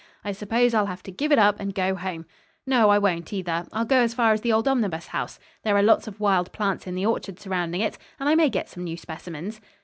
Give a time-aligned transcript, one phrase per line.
[0.25, 2.25] I suppose I'll have to give it up and go home.
[2.65, 3.67] No, I won't, either.
[3.71, 5.37] I'll go as far as the old Omnibus House.
[5.63, 8.67] There are lots of wild plants in the orchard surrounding it, and I may get
[8.67, 9.61] some new specimens."